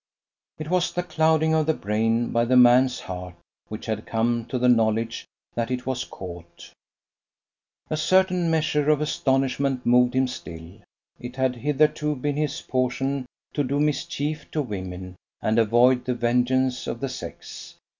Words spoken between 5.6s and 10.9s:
it was caught. A certain measure of astonishment moved him still.